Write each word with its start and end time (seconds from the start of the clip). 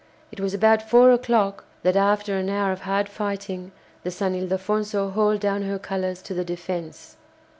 It 0.31 0.39
was 0.39 0.55
about 0.55 0.81
four 0.89 1.11
o'clock 1.11 1.63
that, 1.83 1.95
after 1.95 2.35
an 2.35 2.49
hour 2.49 2.71
of 2.71 2.81
hard 2.81 3.07
fighting, 3.07 3.71
the 4.01 4.09
"San 4.09 4.33
Ildefonso" 4.33 5.11
hauled 5.11 5.41
down 5.41 5.61
her 5.61 5.77
colours 5.77 6.23
to 6.23 6.33
the 6.33 6.43
"Defence." 6.43 7.17